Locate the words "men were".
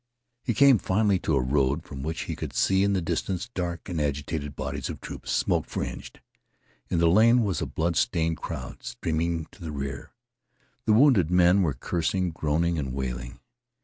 11.29-11.75